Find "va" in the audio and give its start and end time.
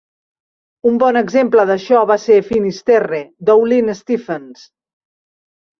2.13-2.17